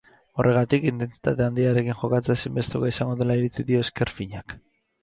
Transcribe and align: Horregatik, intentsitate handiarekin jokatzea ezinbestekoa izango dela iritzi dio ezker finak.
Horregatik, 0.43 0.87
intentsitate 0.91 1.45
handiarekin 1.49 1.99
jokatzea 2.01 2.37
ezinbestekoa 2.43 2.93
izango 2.95 3.17
dela 3.23 3.41
iritzi 3.43 3.69
dio 3.71 3.89
ezker 3.89 4.19
finak. 4.19 4.61